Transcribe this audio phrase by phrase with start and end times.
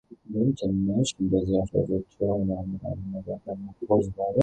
[0.09, 3.35] It now houses the Ministry for Sustainable Development, the Environment
[3.81, 4.37] and Climate Change.